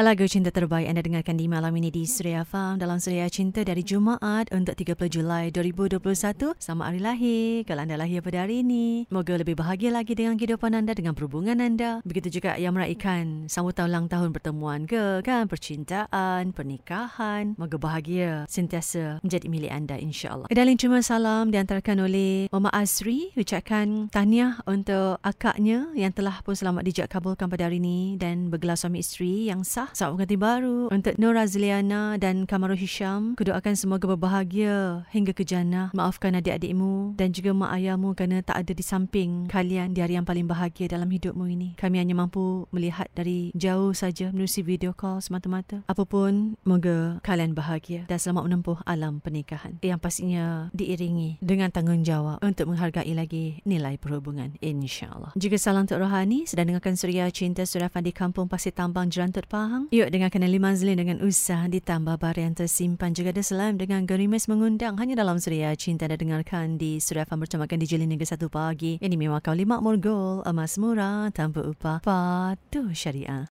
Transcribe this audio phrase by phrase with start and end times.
[0.00, 3.84] Lagu cinta terbaik anda dengarkan di malam ini di Suria Farm dalam Suria Cinta dari
[3.84, 7.68] Jumaat untuk 30 Julai 2021 sama hari lahir.
[7.68, 11.60] Kalau anda lahir pada hari ini, moga lebih bahagia lagi dengan kehidupan anda, dengan perhubungan
[11.60, 12.00] anda.
[12.08, 15.44] Begitu juga yang meraihkan sambutan ulang tahun pertemuan ke, kan?
[15.52, 17.60] Percintaan, pernikahan.
[17.60, 20.48] Moga bahagia sentiasa menjadi milik anda insyaAllah.
[20.48, 26.88] Dan cuma salam diantarkan oleh Mama Azri ucapkan tahniah untuk akaknya yang telah pun selamat
[26.88, 30.78] dijak kabulkan pada hari ini dan bergelar suami isteri yang sah sah Selamat pengantin baru.
[30.90, 35.94] Untuk Nur Azliana dan Kamaru Hisham Kudoakan semoga berbahagia hingga ke jannah.
[35.94, 40.26] Maafkan adik-adikmu Dan juga mak ayahmu Kerana tak ada di samping kalian Di hari yang
[40.26, 41.68] paling bahagia dalam hidupmu ini.
[41.78, 45.86] Kami hanya mampu melihat dari jauh saja Menerusi video call semata-mata.
[45.86, 49.78] Apapun Moga kalian bahagia Dan selamat menempuh alam pernikahan.
[49.78, 56.50] Yang pastinya diiringi Dengan tanggungjawab Untuk menghargai lagi nilai perhubungan InsyaAllah Juga salam untuk rohani
[56.50, 59.96] Sedang dengarkan Suria Cinta Surah Fandi Kampung Pasir Tambang Jerantut Pahang Pahang.
[59.96, 65.00] Yuk dengarkan Ali Mazlin dengan usaha ditambah yang tersimpan juga ada selam dengan Gerimis mengundang
[65.00, 69.00] hanya dalam Suria Cinta dan dengarkan di Suria Fan bertemakan di Jelin hingga satu pagi.
[69.00, 73.48] Ini memang kau lima murgol, emas murah tanpa upah, patuh syariah.